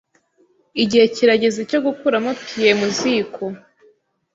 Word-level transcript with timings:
Igihe 0.83 1.05
kirageze 1.15 1.61
cyo 1.69 1.79
gukuramo 1.85 2.31
pie 2.45 2.71
mu 2.79 2.87
ziko. 2.97 3.43